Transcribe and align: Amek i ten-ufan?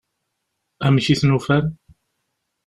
Amek 0.85 1.07
i 1.13 1.15
ten-ufan? 1.19 1.65